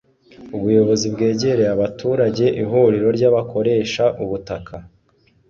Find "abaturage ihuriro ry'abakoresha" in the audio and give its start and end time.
1.75-4.03